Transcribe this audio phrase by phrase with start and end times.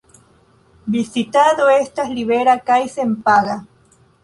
[0.95, 3.63] Vizitado estas libera kaj senpaga.